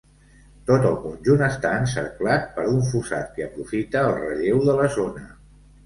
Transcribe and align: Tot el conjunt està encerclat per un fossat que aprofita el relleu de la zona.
Tot 0.69 0.87
el 0.91 0.95
conjunt 1.03 1.43
està 1.49 1.75
encerclat 1.83 2.49
per 2.57 2.65
un 2.73 2.83
fossat 2.91 3.33
que 3.39 3.47
aprofita 3.49 4.05
el 4.11 4.19
relleu 4.21 4.69
de 4.71 4.81
la 4.85 4.93
zona. 5.01 5.29